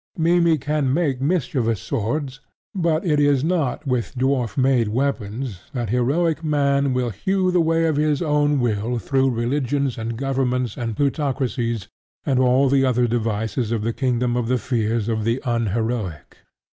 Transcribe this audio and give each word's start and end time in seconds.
Mimmy 0.17 0.57
can 0.57 0.91
make 0.91 1.21
mischievous 1.21 1.79
swords; 1.79 2.39
but 2.73 3.05
it 3.05 3.19
is 3.19 3.43
not 3.43 3.85
with 3.85 4.17
dwarf 4.17 4.57
made 4.57 4.87
weapons 4.87 5.61
that 5.73 5.91
heroic 5.91 6.43
man 6.43 6.91
will 6.95 7.11
hew 7.11 7.51
the 7.51 7.61
way 7.61 7.85
of 7.85 7.97
his 7.97 8.19
own 8.19 8.59
will 8.59 8.97
through 8.97 9.29
religions 9.29 9.99
and 9.99 10.17
governments 10.17 10.75
and 10.75 10.97
plutocracies 10.97 11.87
and 12.25 12.39
all 12.39 12.67
the 12.67 12.83
other 12.83 13.05
devices 13.05 13.71
of 13.71 13.83
the 13.83 13.93
kingdom 13.93 14.35
of 14.35 14.47
the 14.47 14.57
fears 14.57 15.07
of 15.07 15.23
the 15.23 15.39
unheroic. 15.45 16.39